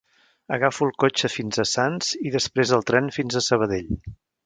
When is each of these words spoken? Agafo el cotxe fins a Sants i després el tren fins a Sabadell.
Agafo 0.55 0.87
el 0.91 0.93
cotxe 1.03 1.31
fins 1.35 1.61
a 1.65 1.67
Sants 1.73 2.11
i 2.31 2.35
després 2.39 2.75
el 2.79 2.91
tren 2.93 3.15
fins 3.21 3.37
a 3.43 3.47
Sabadell. 3.53 3.97